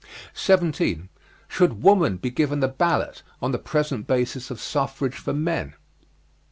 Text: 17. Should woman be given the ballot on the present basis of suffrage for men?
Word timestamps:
17. 0.33 1.09
Should 1.47 1.83
woman 1.83 2.17
be 2.17 2.31
given 2.31 2.59
the 2.59 2.67
ballot 2.67 3.21
on 3.39 3.51
the 3.51 3.59
present 3.59 4.07
basis 4.07 4.49
of 4.49 4.59
suffrage 4.59 5.13
for 5.13 5.31
men? 5.31 5.75